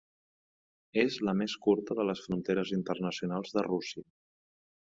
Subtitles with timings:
[1.01, 4.09] És la més curta de les fronteres internacionals de Rússia.